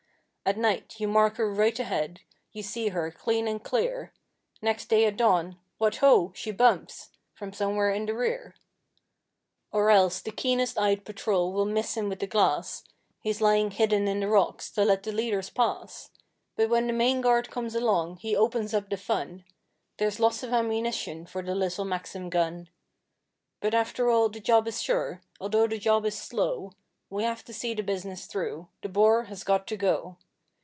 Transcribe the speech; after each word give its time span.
At 0.43 0.57
night 0.57 0.95
you 0.99 1.07
mark 1.07 1.37
her 1.37 1.49
right 1.53 1.77
ahead, 1.79 2.21
you 2.51 2.61
see 2.61 2.89
her 2.89 3.09
clean 3.11 3.47
and 3.47 3.63
clear, 3.63 4.11
Next 4.61 4.87
day 4.87 5.05
at 5.05 5.15
dawn 5.15 5.57
'What, 5.77 5.97
ho! 5.97 6.33
she 6.35 6.51
bumps' 6.51 7.09
from 7.31 7.53
somewhere 7.53 7.91
in 7.91 8.05
the 8.05 8.15
rear. 8.15 8.55
Or 9.71 9.91
else 9.91 10.19
the 10.19 10.31
keenest 10.31 10.77
eyed 10.77 11.05
patrol 11.05 11.53
will 11.53 11.63
miss 11.67 11.95
him 11.95 12.09
with 12.09 12.19
the 12.19 12.27
glass 12.27 12.83
He's 13.21 13.39
lying 13.39 13.71
hidden 13.71 14.09
in 14.09 14.19
the 14.19 14.27
rocks 14.27 14.69
to 14.71 14.83
let 14.83 15.03
the 15.03 15.13
leaders 15.13 15.49
pass; 15.49 16.09
But 16.57 16.69
when 16.69 16.87
the 16.87 16.91
main 16.93 17.21
guard 17.21 17.49
comes 17.49 17.73
along 17.75 18.17
he 18.17 18.35
opens 18.35 18.73
up 18.73 18.89
the 18.89 18.97
fun, 18.97 19.45
There's 19.99 20.19
lots 20.19 20.43
of 20.43 20.51
ammunition 20.51 21.27
for 21.27 21.41
the 21.43 21.55
little 21.55 21.85
Maxim 21.85 22.29
gun. 22.29 22.67
But 23.61 23.73
after 23.75 24.09
all 24.09 24.27
the 24.27 24.41
job 24.41 24.67
is 24.67 24.81
sure, 24.81 25.21
although 25.39 25.67
the 25.67 25.77
job 25.79 26.03
is 26.05 26.17
slow, 26.17 26.73
We 27.09 27.23
have 27.23 27.45
to 27.45 27.53
see 27.53 27.73
the 27.73 27.83
business 27.83 28.25
through, 28.25 28.67
the 28.81 28.89
Boer 28.89 29.25
has 29.25 29.45
got 29.45 29.65
to 29.67 29.77
go. 29.77 30.17